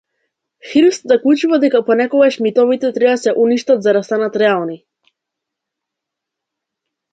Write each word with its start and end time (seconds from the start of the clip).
Хирст 0.69 1.03
заклучува 1.11 1.59
дека 1.63 1.81
понекогаш 1.89 2.39
митовите 2.47 2.91
треба 2.97 3.13
да 3.19 3.23
се 3.25 3.35
уништат 3.43 3.85
за 3.89 3.95
да 3.99 4.03
станат 4.09 4.43
реални. 4.45 4.81